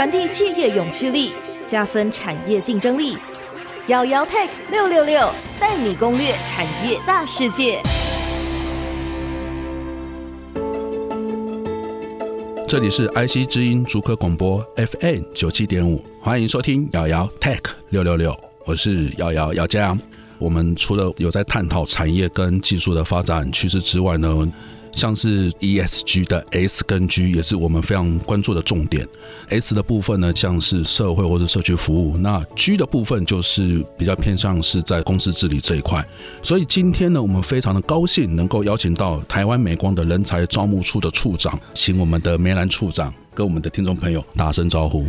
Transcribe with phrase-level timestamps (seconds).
[0.00, 1.30] 传递企业永续力，
[1.66, 3.18] 加分产业竞争力。
[3.88, 5.30] 姚姚 Tech 六六六
[5.60, 7.82] 带你攻略产业大世界。
[12.66, 17.60] 这里是 IC 之音竹科广播 FM 九七点五，欢迎收听姚姚 Tech
[17.90, 19.94] 六六六，我是姚姚姚嘉。
[20.38, 24.50] 我们除了有在探讨产业跟技术的发展趋势之外呢，
[24.92, 29.06] 像是 ESG 的 S 跟 G 也是我们非常关注的重点。
[29.48, 36.06] S 的部分呢，像是社会或者社区服务；那 G 的部分就是比较偏向是在公司治理这一块。
[36.42, 45.06] 所以今天呢，我们非常的高兴能够邀请到台湾美光的人才招募处的处长，请我们的梅兰处长跟我们的听众朋友打声招呼。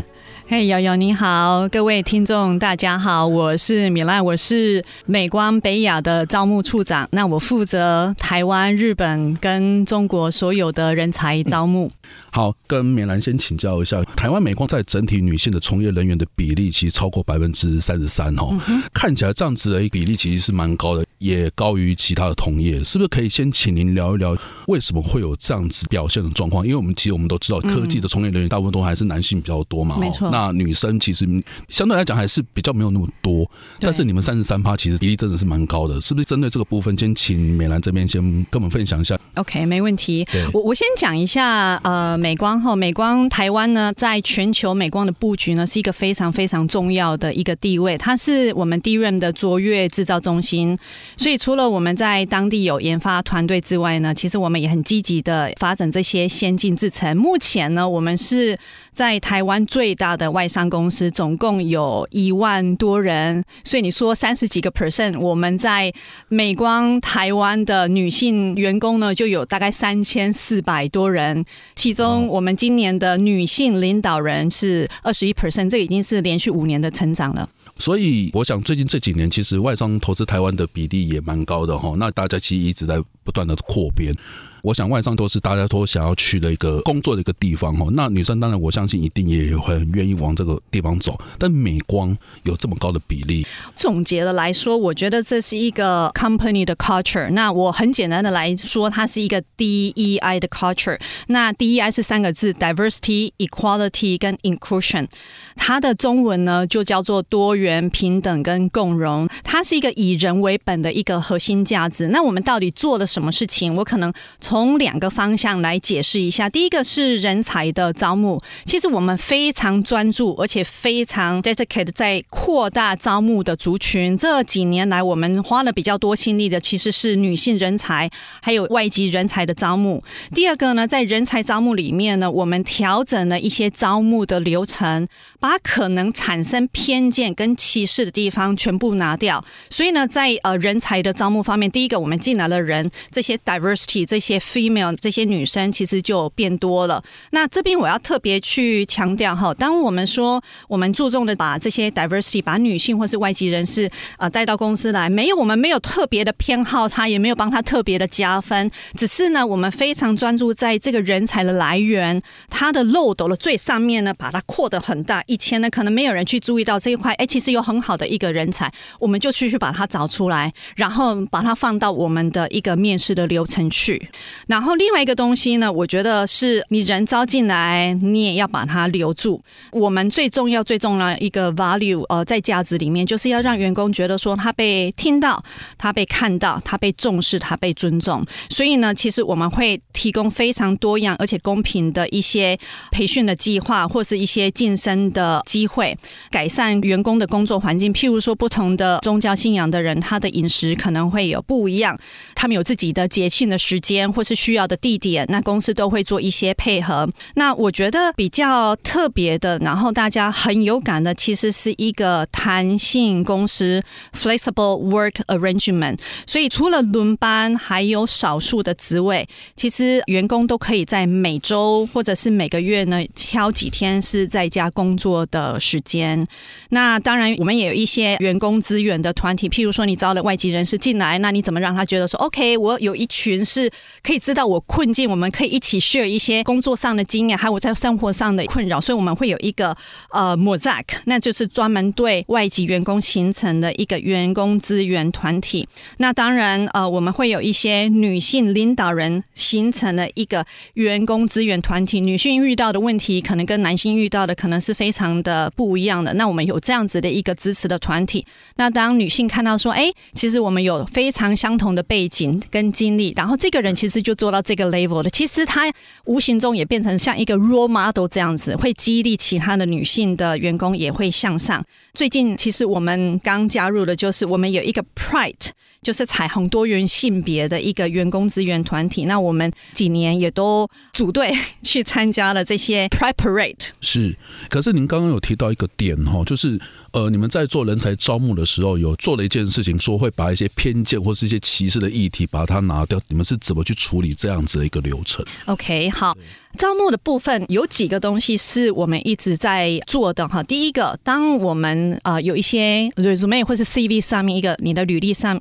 [0.47, 11.87] 嘿，瑶瑶你好，各位听众大家好，我是米兰，我是美光北亚的招募处长，那我负责台湾、日本跟中国所有的人才招募。
[11.87, 11.91] 嗯、
[12.31, 26.65] 好，跟米兰先请教一下，台湾美光在整体女性的从业人员的比例其实超过百分之三十三哦，嗯、看起来这样子的比例其实是蛮高的，也高于其他的同业，是不是可以先请您聊一聊为什么会有这样子表现的状况？
[26.65, 30.31] 因为我们其实我们都知道，科技的从业人员大部分都还是男性比较多嘛，没错。
[30.31, 31.27] 那女生其实
[31.69, 33.49] 相对来讲还是比较没有那么多，
[33.79, 36.25] 但是你们三十三趴其实比例真的是蛮高的，是不是？
[36.25, 39.15] 针对这个部分，先请美兰这边先跟我们分享一下。
[39.35, 40.27] OK，没问题。
[40.53, 50.75] 我我先讲一下，呃，美光哈，美光台湾呢，在全球美光的布局呢，是一个非常非常重要的一个地位，它是我们 DRAM 的卓越制造中心。
[51.17, 57.15] 所以除了我们在当地有研发团队之外呢，其实我们也很积极的发展这些先进制程。
[57.15, 58.57] 目前呢，我们是
[58.93, 65.91] 在台湾最大的外商公司，总共有一万多人，所以你说三十几个 percent，我们在
[66.27, 71.43] 美光台湾的女性员工呢，就有大概三千四百多人，
[71.75, 77.49] 其中我们今年的女性领导人是二十一 percent，这已经是连续五年的成长了。
[77.81, 84.13] 所以我想最近这几年，其实外商投资台湾的比例也蛮高的哈，那大家其实一直在不断的扩编。
[84.61, 87.89] 我想外商都是大家都想要去的一个工作的一个地方哦。
[87.93, 91.19] 那女生当然我相信一定也很愿意往这个地方走。
[91.39, 93.45] 但美光有这么高的比例，
[93.75, 97.29] 总结的来说，我觉得这是一个 company 的 culture。
[97.31, 100.99] 那我很简单的来说，它是一个 DEI 的 culture。
[101.27, 105.07] 那 DEI 是三个字：diversity、equality 跟 inclusion。
[105.55, 109.27] 它的中文呢就叫做多元、平等跟共融。
[109.43, 112.09] 它是一个以人为本的一个核心价值。
[112.09, 113.75] 那我们到底做了什么事情？
[113.75, 114.13] 我可能。
[114.51, 124.17] 从两个方向来解释一下，第一个是人才的招募，其实我们非常专注，而且非常 dedicated 在扩大招募的族群。
[124.17, 128.11] 这几年来，我们花了比较多心力的其实是女性人才，
[128.41, 130.03] 还有外籍人才的招募。
[130.35, 135.07] 第二个呢，在人才招募里面呢，我们调整了一些招募的流程，
[135.39, 139.45] 把可能产生偏见跟歧视的地方全部拿掉。
[139.69, 144.40] 所以呢，在呃人才的招募方面，第一个我们进来的人，这些 diversity 这些。
[144.41, 147.01] Female 这些女生其实就变多了。
[147.29, 165.23] 那这边我要特别去强调哈，当我们说我们注重的把这些 diversity，把女性或是外籍人士啊带到公司来，没有我们没有特别的偏好他，也没有帮他特别的加分，只是呢我们非常专注在这个人才的来源，它的漏斗的最上面呢，把它扩得很大。
[165.27, 174.09] 以前呢可能没有人去注意到这一块，哎，其实有很好的一个人才，我们就去去把它找出来，然后把它放到我们的一个面试的流程去。
[174.47, 179.41] 然后另外一个东西呢，我觉得是你人招进来，你也要把它留住。
[179.71, 185.43] 我们最重要、最重要一个 value，呃，在价值里面，就是要让员工觉得说他被听到、
[185.77, 188.25] 他被看到、他被重视、他被尊重。
[188.49, 192.57] 所以呢，其实我们会提供非常多样而且公平的一些
[192.91, 195.97] 培训的计划，或是一些晋升的机会，
[196.29, 197.93] 改善员工的工作环境。
[197.93, 201.97] 譬如说，不同的宗教信仰的人，他的饮食可能会有不一样，
[202.35, 204.01] 他们有自己的节庆的时间。
[204.11, 207.09] 或是需要的地点，那公司都会做一些配合。
[207.35, 213.81] 那我觉得比较特别的，然后大家很有感的，其实是一个弹性公司
[214.13, 215.97] （flexible work arrangement）。
[216.25, 226.25] 所以除了轮班，还有少数的职位，其实员工都可以在每周或者是每个月呢挑几天是在家工作的时间。
[226.69, 233.71] 那当然，我们也有一些员工资源的团体，譬如说你招了外籍人士进来，那你怎么让他觉得说，OK，我有一群是。
[234.11, 239.73] 可以知道我困境，我们可以一起 share 一些工作上的经验，还有我在生活上的困扰，所以我们会有一个
[240.09, 245.65] 呃 Mosaic，那就是专门对外籍员工形成的一个员工资源团体。
[245.99, 252.01] 那当然呃，我们会有一些女性领导人形成了一个员工资源团体。
[252.01, 256.13] 女性遇到的问题可能跟男性遇到的可能是非常的不一样的。
[256.15, 258.25] 那我们有这样子的一个支持的团体。
[258.57, 265.71] 那当女性看到说，哎，其实我们有非常相同的背景跟经历，然后这个人其实就做到这个 level 的，其实他
[266.05, 271.63] 无形中也变成像一个 role model 这样子，会激励其他的女性的员工也会向上。
[271.93, 275.51] 最近其实我们刚加入的就是我们有一个 Pride，
[275.81, 279.05] 就是彩虹多元性别的一个员工资源团体。
[279.05, 283.69] 那我们几年也都组队去参加了这些 Pride Parade。
[283.81, 284.15] 是，
[284.49, 286.59] 可是您刚刚有提到一个点哈，就是。
[286.93, 292.99] 呃，你们在做人才招募的时候，有做了一件事情，说会把一些偏见或是一些歧视的议题把它拿掉。
[293.07, 296.17] 你们是怎么去处理这样子的一个流程？OK，好，
[296.57, 300.43] 招募的部分有几个东西是我们一直在做的哈。
[300.43, 305.39] 第一个，当我们呃有一些 resume 或是 CV 上面一个你的履历上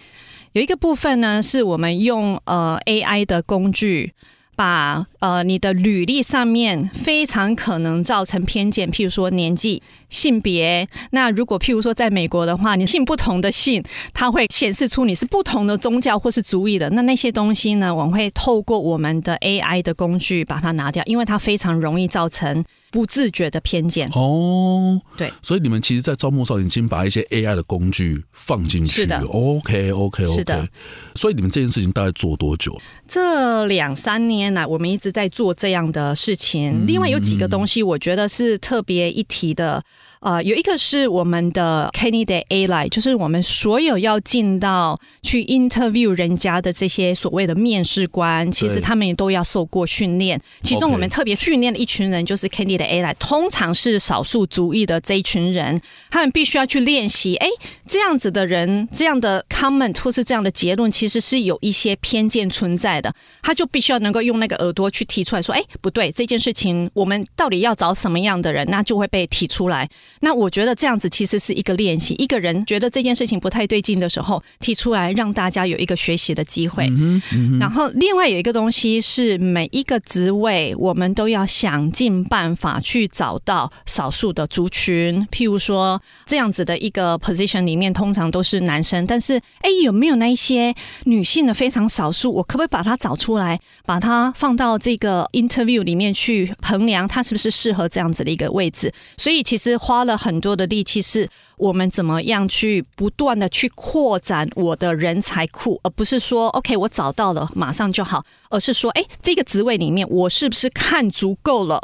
[0.53, 4.13] 有一个部分呢，是我们用呃 AI 的工具。
[4.61, 10.87] 把呃你的履历上面非常可能造成偏见，譬如说年纪、性别。
[11.13, 16.91] 那如果譬如说在美国的话，你信不同的信，它会显示出你是不同的宗教或是族裔的。
[16.91, 22.63] 那那些东西呢，我们会透过我们的 AI 的工具把它拿掉，因为它非常容易造成。
[22.91, 29.19] 不自觉的偏见哦，对，所以你们其实，在招募上已经把一些 AI 的工具放进去了。
[29.27, 30.69] OK OK OK，是的。
[31.15, 32.77] 所以你们这件事情大概做多久？
[33.07, 36.87] 这两三年来，我们一直在做这样的事情。
[36.87, 39.83] 另外有几个东西，我觉得是特别一提的。
[40.21, 50.39] 呃，有一个是我们的 Candidate Ally，就是我们所有要进到去 interview 人家的这些所谓的面试官，其实他们也都要受过训练。
[50.63, 55.81] 其中我们特别训练的一群人就是 Candidate Ally，通常是少数族裔的这一群人，
[56.11, 57.37] 他们必须要去练习。
[57.37, 57.49] 哎，
[57.87, 63.11] 这样子的人，这样的 comment 或是这样的结论，其实是有一些偏见存在的。
[63.41, 69.89] 他就必须要能够用那个耳朵去提出来说，哎，不对，这件事情我们到底要找什么样的人，那就会被提出来。
[70.21, 72.15] 那我觉得这样子其实是一个练习。
[72.19, 76.87] 一个人觉得这件事情不太对劲的时候，提出来让大家有一个学习的机会。
[76.91, 85.27] 嗯嗯、然后另外有一个东西是每一个职位，我们都要想尽办法去找到少数的族群。
[85.31, 90.75] 譬如说这样子的一个 position 里面，通常都是男生，但是哎，有没有那一些
[91.05, 92.31] 女性的非常少数？
[92.31, 98.93] 我可不可以把它找出来，把它放到这个 interview 里面去衡量，它是不是适合这样子的一个位置？
[99.17, 100.17] 所以其实花了。
[100.17, 111.81] 很多的力气是我们怎么样去不断的去扩展我的人才库，而不是说 OK 我找到了马上就好，而是说哎，这个职位里面我是不是看足够了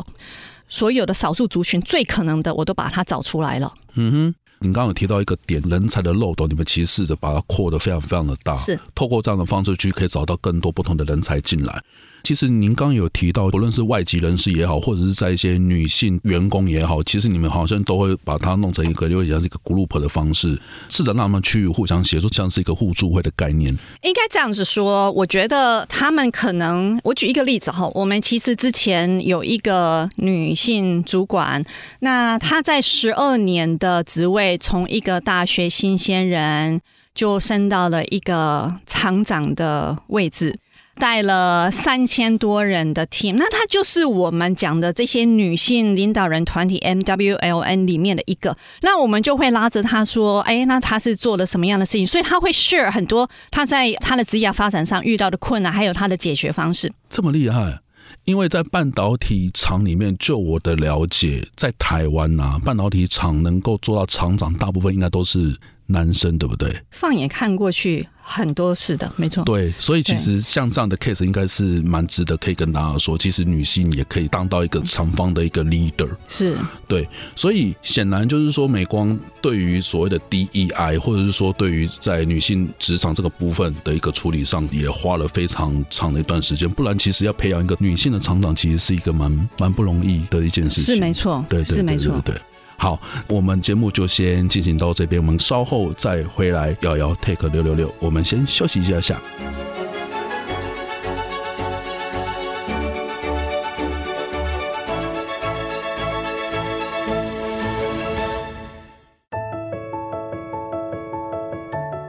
[0.69, 3.73] 所有的少数族群最可能的，我都把它找出来了。
[3.95, 11.83] 嗯哼，你刚刚有提到一个点，人才的漏斗，你们其实试着把它扩得非常非常的大，是透过这样的方式去可以找到更多不同的人才进来。
[12.27, 23.73] 其实您刚有提到，不论是外籍人士也好，或者是在一些女性员工也好，其实你们好像都会把它弄成一个有点像是一个 group 的方式，试着让他们去互相协作，像是一个互助会的概念。
[24.03, 31.65] 应该这样子说，我觉得他们可能，我举一个例子哈，我们其实之前有一个女性主管，
[32.01, 36.81] 那她在十二年的职位，从一个大学新鲜人
[37.15, 40.59] 就升到了一个厂长的位置。
[40.99, 48.57] 带了三千多人的 team，那他就是我们讲的这些女性领导人团体 MWLN 里面的一个。
[48.81, 56.93] 那我们就会拉着他说：“哎，那他是做了什么样的事情？”所以他会 share 很多他在他的职业发展上遇到的困难，还有他的解决方式。
[57.09, 57.79] 这么厉害？
[58.25, 66.83] 因为在半导体厂里面，就我的了解，在台湾啊，半导体厂能够做到厂长，大部分应该都是男生，对不对？
[66.91, 68.09] 放眼看过去。
[68.29, 69.45] 很多是的，没错。
[69.45, 76.09] 对，所以其实像这样的 case 应该是蛮值得可以跟大家说，其实女性也可以当到一个长方的一个 leader。
[76.29, 77.09] 是，对。
[77.37, 86.69] 所以显然就是说，美光对于所谓的 DEI，或者是说对于在女性职场这个部分的一个处理上，也花了非常长的一段时间。
[86.69, 90.97] 不然，其实要培养一个女性的厂长，其实是一个蛮蛮不容易的一件事情。
[90.97, 92.35] 是没错，对，对，对，对，对，对，是没错，对。
[92.79, 99.21] 好，我们节目就先进行到这边，我们稍后再回来摇摇 Take 六六六，我们先休息一下下。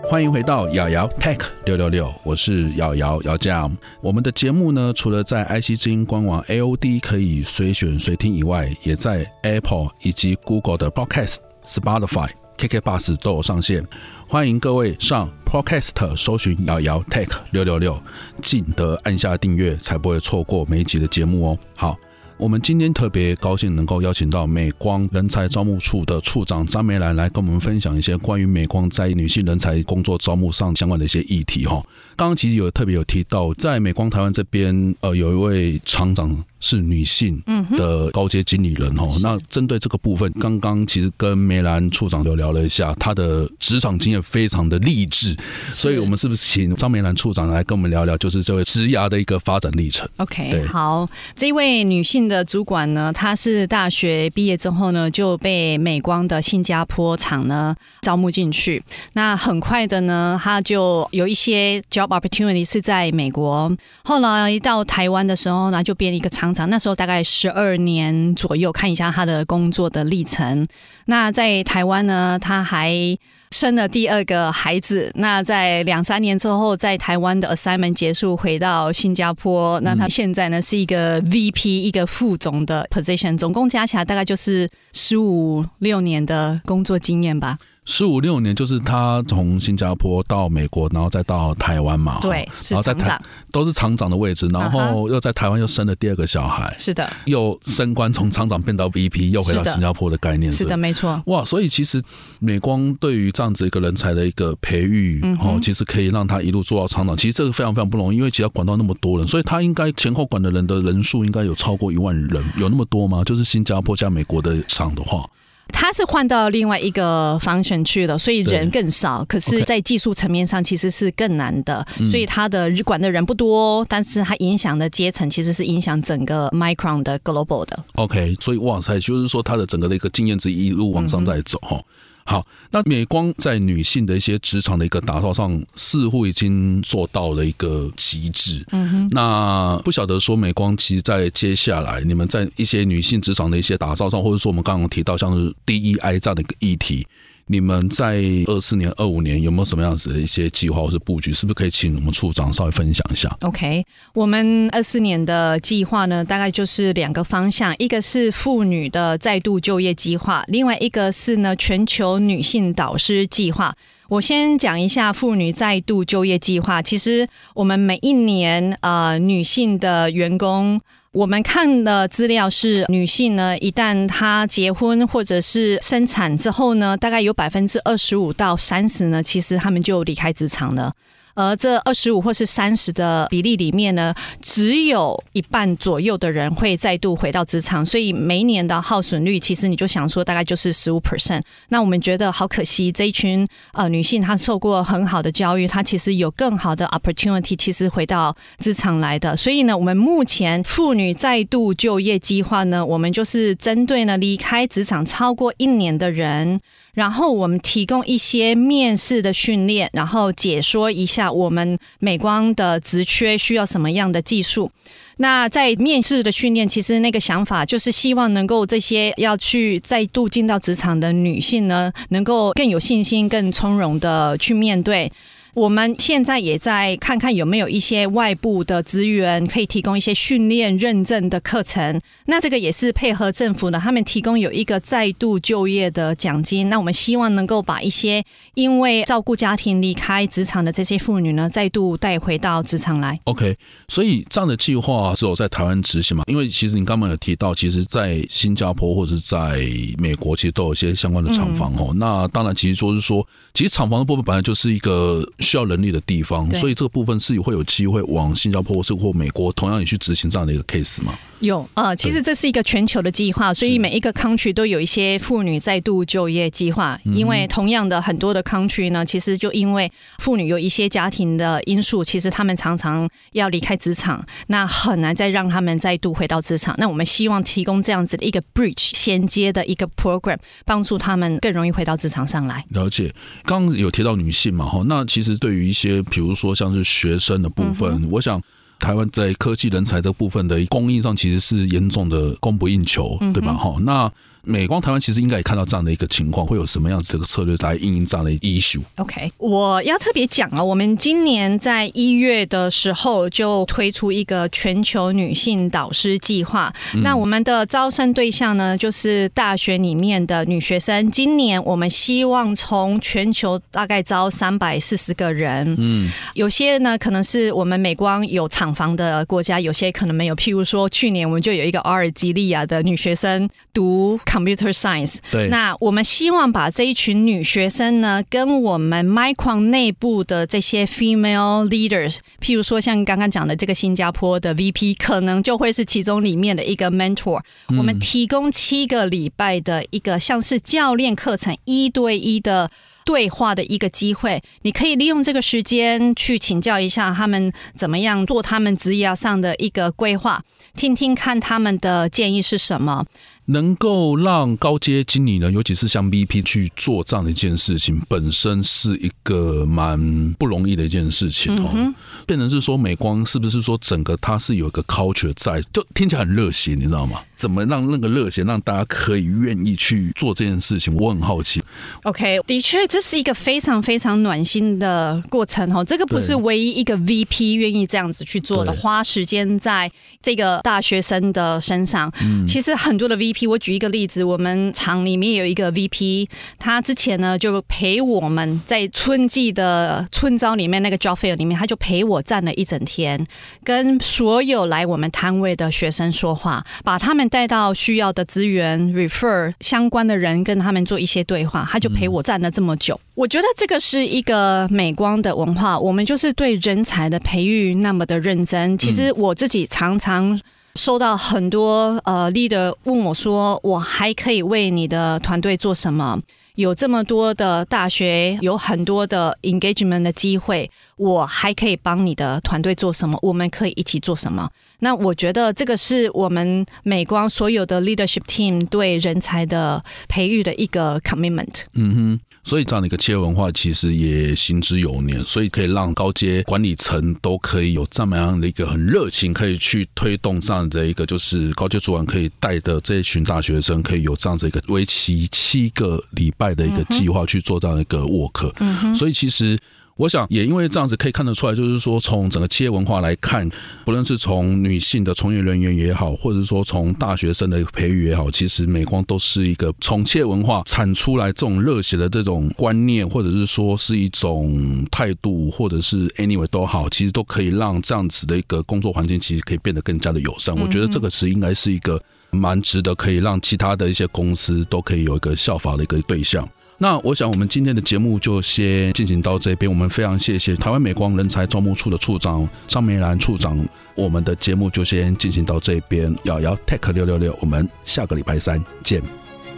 [0.09, 3.75] 欢迎回到姚姚 Tech 六六六，我是姚姚姚酱。
[3.99, 11.35] 我们的节目呢，除了在 IC 之音官网 AOD 可以随选随听以外，也在 Apple 以及 Google 的 Podcast、
[11.65, 13.85] Spotify、KK Bus 都有上线。
[14.29, 18.01] 欢迎各位上 Podcast 搜寻姚姚 Tech 六六六，
[18.41, 21.57] 记得按下订阅，才不会错过每一集的节目哦。
[21.75, 21.97] 好。
[22.39, 31.83] 我们今天特别高兴能够邀请到美光人才招募处的处长张梅兰来跟我们分享一些关于美光在女性人才工作招募上相关的一些议题哈。
[32.15, 36.43] 刚刚其实有特别有提到，在美光台湾这边，呃，有一位厂长。
[36.59, 37.41] 是女性
[37.77, 39.15] 的高阶经理人哦。
[39.21, 45.35] 那针对这个部分，刚刚其实跟梅兰处长就聊了一下，她的职场经验非常的励志，
[45.69, 58.83] 所以我们是不是请张梅兰处长来跟我们聊聊，就是这位职涯的一个发展历程？OK，好，这位女性的主管呢，她是大学毕业之后呢，就被美光的新加坡厂呢招募进去。
[59.13, 63.71] 那很快的呢，她就有一些 job opportunity 是在美国。
[64.03, 66.46] 后来一到台湾的时候呢，就变了一个厂。
[66.67, 70.67] 那时候大概十二年左右，看一下他的工作的历程。
[71.05, 73.17] 那在台湾呢，他还
[73.51, 75.11] 生了第二个孩子。
[75.15, 79.79] 那在两三年之后，在台湾的 assignment 结束，回到新加坡。
[79.81, 87.57] 那他现在呢是一个 VP，一个副总的 position，总共加起来大概就是十五六年的工作经验吧。
[87.89, 92.19] 十五六年，就是他从新加坡到美国，然后再到台湾嘛。
[92.21, 96.75] 对，然后在台都是厂长的位置，然后又在台湾又生了第二个小孩。
[96.77, 100.51] 是的，又升官从厂长变到 VP，又回到新加坡的概念。
[100.51, 101.23] 是的，没错。
[101.27, 102.03] 哇，所以其实
[102.39, 107.15] 美光对于这样子一个人才的一个培育，哦，其实可以让他一路做到厂长。
[107.15, 113.23] 其实这个非常非常不容易，因为其实要管到那么多人，所以他应该前后管的人的人数应该有超过一万人，有那么多吗？
[113.23, 115.25] 就是新加坡加美国的厂的话。
[115.69, 119.23] 他是换到另外一个 function 去了，所以人更少。
[119.25, 127.83] 可是，在技术层面上其实是更难的，所以他的日管的人不多，但是他影响的阶层其实是影响整个 Micron 的 global 的。
[127.95, 131.79] OK，所以哇塞，就是说他的整个的一个经验值一路往上在走哈。
[132.29, 138.65] 好，那美光在女性的一些职场的一个打造上，似乎已经做到了一个极致。
[138.73, 147.07] 嗯哼，那不晓得说美光其实，在接下来你们在一些女性职场的一些打造上，或者说我们刚刚提到像是 DEI 这样的一个议题。
[147.49, 151.31] 你们在二四年、二五年有没有什么样子的一些计划或是布局？
[151.31, 163.73] 是不是可以请我们处长稍微分享一下？OK，我们二四年的计划呢，大概就是两个方向，一个是妇女的再度就业计划，另外一个是呢全球女性导师计划。
[164.09, 166.81] 我先讲一下妇女再度就业计划。
[166.81, 170.81] 其实我们每一年呃女性的员工。
[171.11, 180.93] 我们看的资料是，女性呢，一旦她结婚或者是生产之后呢，大概有百分之二十五到三十呢，其实她们就离开职场了。
[181.37, 191.43] 而这二十五或是三十的比例里面呢，只有一半左右的人会再度回到职场，所以每年的耗损率，其实你就想说大概就是十五 percent。
[191.69, 199.37] 那我们觉得好可惜，这一群呃女性她受过很好的教育，她其实有更好的 opportunity，其实回到职场来的。
[199.37, 206.59] 所以呢，我们目前妇女再度就业计划呢，我们就是针对呢离开职场超过一年的人。
[206.97, 214.71] 然后我们提供一些面试的训练，然后解说一下我们美光的职缺需要什么样的技术。
[215.17, 225.11] 那在面试的训练，其实那个想法就是希望能够这些要去再度进到职场的女性呢，能够更有信心、更从容的去面对。
[225.57, 231.99] 我们现在也在看看有没有一些外部的资源可以提供一些训练认证的课程。
[232.27, 236.69] 那这个也是配合政府呢，他们提供有一个再度就业的奖金。
[236.69, 238.23] 那我们希望能够把一些
[238.53, 243.19] 因为照顾家庭离开职场的这些妇女呢，再度带回到职场来。
[243.23, 246.23] OK，所以这样的计划只有在台湾执行嘛？
[246.27, 249.59] 因为其实你刚刚有提到，其实，在新加坡或者是在
[249.97, 251.87] 美国，其实都有一些相关的厂房哦。
[251.93, 255.27] 嗯、那当然，其实就是说，其实厂房的部分本来就是一个。
[255.47, 261.17] 需要人力的地方，所以这个部分是会有机会往新加坡或，是或美国同样也去执行这样的一个 case 吗？
[261.39, 266.99] 有呃，其实这是一个全球的计划，所以每一个 country 都有一些妇女再度就业计划。
[267.03, 276.75] 因为同样的很多的 country 呢，其实就因为妇女有一些家庭的因素，其实他们常常要离开职场，那很难再让他们再度回到职场。
[276.77, 282.65] 那我们希望提供这样子的一个 bridge 衔接的一个 program，帮助他们更容易回到职场上来。
[282.69, 283.13] 了解，
[283.43, 288.41] 刚刚有提到女性嘛，哈，那其实对于一些比如说像是学生的部分，嗯、我想。
[288.79, 293.53] 台湾在科技人才这部分的供应上，其实是严重的供不应求，对吧？
[293.53, 294.11] 哈、嗯，那
[294.47, 306.73] 美光台湾其实应该也看到这样的一个情况，会有什么样子的策略来应应这样的 issue？OK，我要特别讲啊，我们今年在一月的时候就推出一个全球女性导师计划。
[306.95, 311.11] 嗯、那我们的招生对象呢，就是大学里面的女学生。
[311.11, 315.75] 今年我们希望从全球大概招三百四十个人。
[315.77, 320.35] 嗯，有些呢可能是我们美光有厂房的国家，有些可能没有。
[320.35, 325.15] 譬如说，去年我们就有一个阿尔及利亚的女学生读 Computer Science。
[325.31, 337.41] 对，那我们希望把这一群女学生呢，跟我们 Micron 内部的这些 female leaders，譬如说像刚刚讲的这个新加坡的 VP，可能就会是其中里面的一个 mentor。
[337.69, 342.69] 我们提供七个礼拜的一个像是教练课程，一对一的。
[343.07, 350.43] 对话的一个机会，你可以利用这个时间去请教一下他们怎么样做他们职业上的一个规划，
[350.75, 353.05] 听听看他们的建议是什么。
[353.47, 361.71] 能够让高阶经理人，尤其是像 VP 去做这样的一件事情，本身是一个蛮不容易的一件事情哦。
[361.73, 361.93] 嗯、
[362.25, 367.21] 变成是说，美光是不是说整个它是有一个 culture 在，就听起来很热血，你知道吗？
[367.37, 370.93] 怎么让那个热血让大家可以愿意去做这件事情？
[370.95, 371.63] 我很好奇。
[372.03, 375.83] OK，的确这是一个非常非常暖心的过程哦。
[375.83, 379.89] 这个不是唯一一个 VP 愿意这样子去做的，花时间在
[380.21, 382.11] 这个大学生的身上。
[382.21, 383.36] 嗯、其实很多的 VP。
[383.45, 386.27] 我举一个例子，我们厂里面有一个 VP，
[386.57, 393.27] 他之前呢就陪我们在春季的春招里面那个 job fair 里面，他就陪我站了一整天，
[393.63, 402.95] 跟所有来我们摊位的学生说话，把他们带到需要的资源 refer 相关的人，跟他们做一些对话，他就陪我站了这么久。
[402.95, 408.77] 嗯、我觉得这个是一个美光的文化，我们就是对人才的培育那么的认真。
[408.77, 410.39] 其实我自己常常。
[410.77, 416.21] 收到很多呃 leader 问我说，我还可以为你的团队做什么？
[416.53, 423.17] 有这么多的大学，有很多的 engagement 的机会，我还可以帮你的团队做什么？
[423.21, 424.49] 我们可以一起做什么？
[424.79, 431.61] 那我觉得这个是我们美光所有的 leadership team 对人才的培育的一个 commitment。
[431.73, 432.19] 嗯哼。
[432.43, 448.49] 所以这样的一个企业文化其实也行之有年，所以可以让高阶管理层都可以有这么样的一个很热情，可以去推动这样的一个就是高阶主管可以带的这一群大学生，可以有这样子一个为期七个礼拜的一个计划去做这样的一个 work。
[448.59, 448.95] 嗯哼。
[448.95, 449.57] 所以其实。
[449.97, 453.49] 我想也因为这样子可以看得出来，就是说从整个企业文化来看，
[453.83, 470.55] 不论是从女性的从业人员也好，或者是说从大学生的培育也好，其实美光都是一个从企业文化产出来这种热血的这种观念，或者是说是一种态度，或者是 anyway 都好，其实都可以让这样子的一个工作环境其实可以变得更加的友善。
[470.55, 476.47] 我觉得这个是应该是一个蛮值得可以让其他的一些公司都可以有一个效法的一个对象。
[476.79, 479.67] 那我想，我们今天的节目就先进行到这边。
[479.69, 483.57] 我们非常谢谢台湾美光人才招募处的处长尚梅兰处长。
[483.95, 486.15] 我们的节目就先进行到这边。
[486.25, 489.01] 瑶瑶 Tech 六六六我们下个礼拜三见，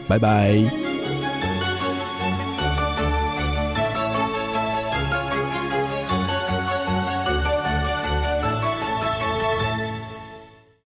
[0.07, 1.18] 拜拜。